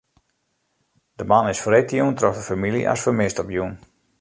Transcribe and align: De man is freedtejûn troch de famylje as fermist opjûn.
De 1.17 1.23
man 1.27 1.49
is 1.53 1.63
freedtejûn 1.65 2.13
troch 2.17 2.37
de 2.39 2.43
famylje 2.49 2.83
as 2.93 3.03
fermist 3.05 3.41
opjûn. 3.43 3.71